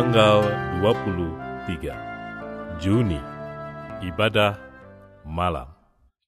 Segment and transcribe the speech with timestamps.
[0.00, 0.40] tanggal
[0.80, 3.20] 23 Juni,
[4.00, 4.56] ibadah
[5.28, 5.68] malam.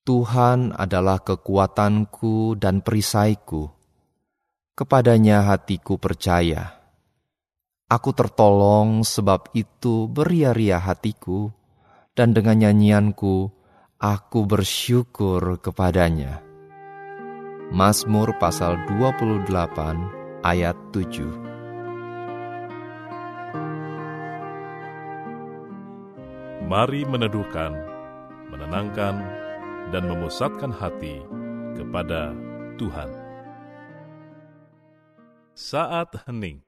[0.04, 3.72] Tuhan adalah kekuatanku dan perisaiku.
[4.76, 6.84] Kepadanya hatiku percaya.
[7.88, 11.48] Aku tertolong sebab itu beria-ria hatiku,
[12.12, 13.48] dan dengan nyanyianku
[13.96, 16.44] aku bersyukur kepadanya.
[17.72, 19.48] Mazmur pasal 28
[20.44, 21.51] ayat 7
[26.62, 27.74] Mari meneduhkan,
[28.48, 29.18] menenangkan,
[29.90, 31.20] dan memusatkan hati
[31.74, 32.32] kepada
[32.78, 33.10] Tuhan.
[35.52, 36.64] Saat hening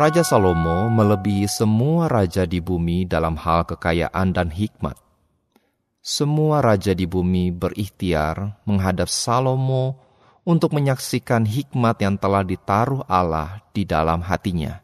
[0.00, 4.96] Raja Salomo melebihi semua raja di bumi dalam hal kekayaan dan hikmat.
[6.00, 10.00] Semua raja di bumi berikhtiar menghadap Salomo
[10.48, 14.80] untuk menyaksikan hikmat yang telah ditaruh Allah di dalam hatinya.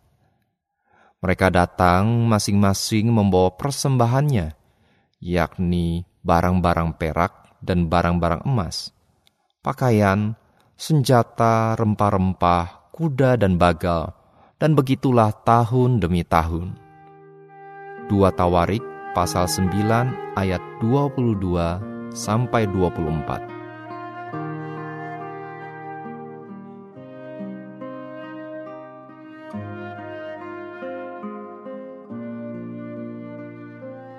[1.25, 4.53] Mereka datang masing-masing membawa persembahannya,
[5.25, 8.93] yakni barang-barang perak dan barang-barang emas,
[9.65, 10.37] pakaian,
[10.77, 14.13] senjata, rempah-rempah, kuda dan bagal,
[14.57, 16.77] dan begitulah tahun demi tahun.
[18.09, 18.81] Dua Tawarik
[19.13, 23.57] pasal 9 ayat 22 sampai 24.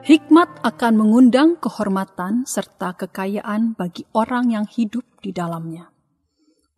[0.07, 5.91] Hikmat akan mengundang kehormatan serta kekayaan bagi orang yang hidup di dalamnya.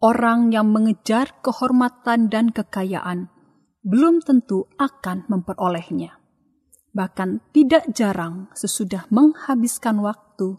[0.01, 3.29] Orang yang mengejar kehormatan dan kekayaan
[3.83, 6.19] belum tentu akan memperolehnya.
[6.89, 10.57] Bahkan tidak jarang sesudah menghabiskan waktu,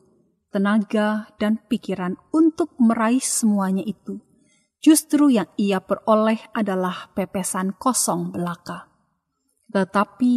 [0.55, 4.23] tenaga, dan pikiran untuk meraih semuanya itu,
[4.81, 8.89] justru yang ia peroleh adalah pepesan kosong belaka.
[9.71, 10.33] Tetapi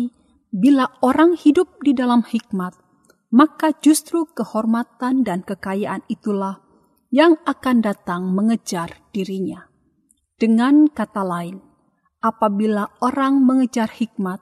[0.53, 2.77] bila orang hidup di dalam hikmat,
[3.33, 6.61] maka justru kehormatan dan kekayaan itulah
[7.09, 9.69] yang akan datang mengejar dirinya.
[10.37, 11.72] Dengan kata lain,
[12.23, 14.39] apabila orang mengejar hikmat,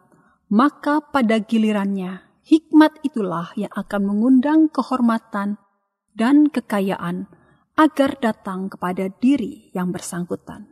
[0.53, 5.57] maka pada gilirannya hikmat itulah yang akan mengundang kehormatan
[6.13, 7.25] dan kekayaan
[7.73, 10.69] agar datang kepada diri yang bersangkutan.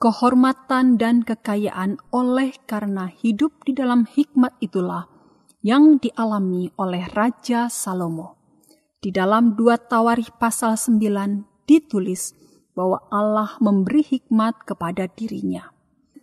[0.00, 5.06] Kehormatan dan kekayaan oleh karena hidup di dalam hikmat itulah
[5.60, 8.40] yang dialami oleh Raja Salomo.
[8.96, 12.32] Di dalam dua Tawarikh pasal 9 ditulis
[12.80, 15.68] bahwa Allah memberi hikmat kepada dirinya.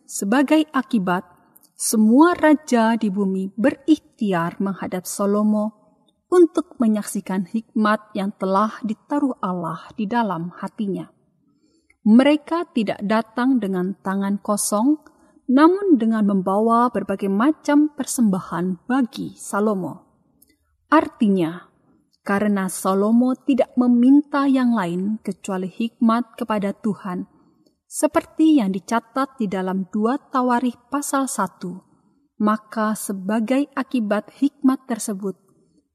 [0.10, 1.22] Sebagai akibat,
[1.78, 5.78] semua raja di bumi berikhtiar menghadap Salomo
[6.34, 11.14] untuk menyaksikan hikmat yang telah ditaruh Allah di dalam hatinya.
[12.02, 14.98] Mereka tidak datang dengan tangan kosong,
[15.54, 20.08] namun dengan membawa berbagai macam persembahan bagi Salomo.
[20.90, 21.67] Artinya,
[22.28, 27.24] karena Salomo tidak meminta yang lain kecuali hikmat kepada Tuhan,
[27.88, 35.40] seperti yang dicatat di dalam dua Tawarikh pasal 1, maka sebagai akibat hikmat tersebut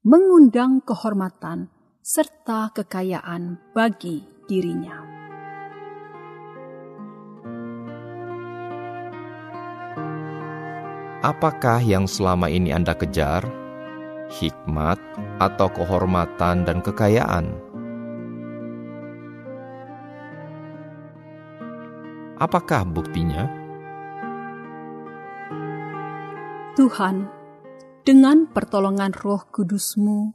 [0.01, 1.69] mengundang kehormatan
[2.01, 5.05] serta kekayaan bagi dirinya.
[11.21, 13.62] Apakah yang selama ini Anda kejar?
[14.39, 14.97] Hikmat,
[15.37, 17.53] atau kehormatan dan kekayaan.
[22.41, 23.45] Apakah buktinya?
[26.73, 27.29] Tuhan,
[28.01, 30.33] dengan pertolongan roh kudusmu,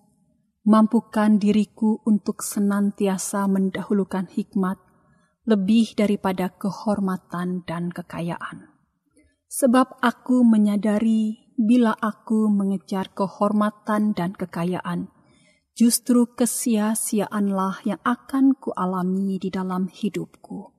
[0.63, 4.79] mampukan diriku untuk senantiasa mendahulukan hikmat
[5.49, 8.69] lebih daripada kehormatan dan kekayaan.
[9.49, 15.11] Sebab aku menyadari bila aku mengejar kehormatan dan kekayaan,
[15.75, 20.71] justru kesia-siaanlah yang akan kualami di dalam hidupku.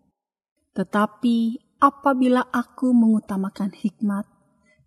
[0.72, 1.38] Tetapi
[1.84, 4.24] apabila aku mengutamakan hikmat,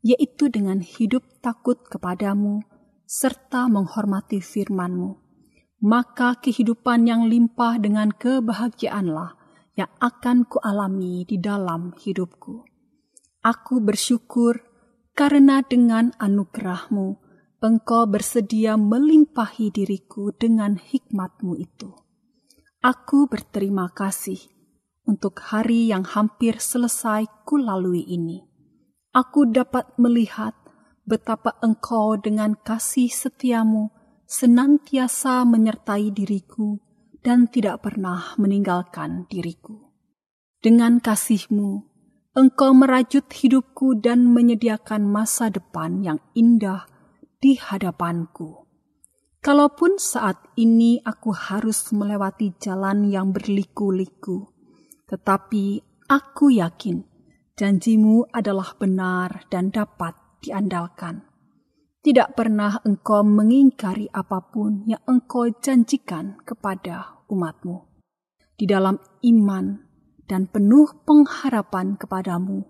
[0.01, 2.65] yaitu dengan hidup takut kepadamu,
[3.05, 5.21] serta menghormati firman-Mu,
[5.85, 9.37] maka kehidupan yang limpah dengan kebahagiaanlah
[9.77, 12.65] yang akan kualami di dalam hidupku.
[13.45, 14.72] Aku bersyukur
[15.13, 17.23] karena dengan anugerah-Mu,
[17.63, 21.95] Engkau bersedia melimpahi diriku dengan hikmat-Mu itu.
[22.83, 24.43] Aku berterima kasih
[25.07, 28.43] untuk hari yang hampir selesai kulalui ini.
[29.15, 30.59] Aku dapat melihat
[31.07, 33.95] betapa engkau dengan kasih setiamu
[34.27, 36.83] senantiasa menyertai diriku
[37.23, 39.95] dan tidak pernah meninggalkan diriku.
[40.59, 41.92] Dengan kasihmu,
[42.33, 46.89] engkau merajut hidupku dan menyediakan masa depan yang indah
[47.45, 48.65] di hadapanku.
[49.43, 54.49] Kalaupun saat ini aku harus melewati jalan yang berliku-liku,
[55.11, 57.05] tetapi aku yakin
[57.59, 61.29] janjimu adalah benar dan dapat diandalkan.
[62.03, 67.87] Tidak pernah engkau mengingkari apa pun yang engkau janjikan kepada umatmu.
[68.59, 69.92] Di dalam iman
[70.33, 72.65] dan penuh pengharapan kepadamu,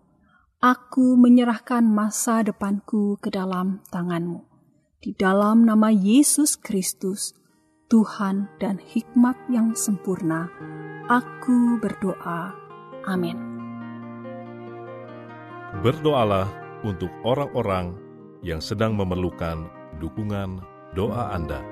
[0.59, 4.43] aku menyerahkan masa depanku ke dalam tanganmu.
[4.99, 7.38] Di dalam nama Yesus Kristus,
[7.87, 10.50] Tuhan dan hikmat yang sempurna,
[11.06, 12.50] aku berdoa.
[13.06, 13.38] Amin.
[15.87, 16.50] Berdoalah
[16.82, 17.94] untuk orang-orang
[18.43, 19.70] yang sedang memerlukan
[20.03, 20.59] dukungan
[20.99, 21.71] doa Anda.